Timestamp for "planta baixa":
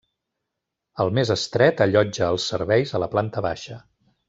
3.15-3.79